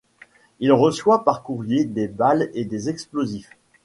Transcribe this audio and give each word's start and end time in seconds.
Il 0.59 0.71
reçoit 0.73 1.23
par 1.23 1.43
courrier 1.43 1.83
des 1.85 2.07
balles 2.07 2.49
et 2.55 2.65
des 2.65 2.89
explosifs. 2.89 3.51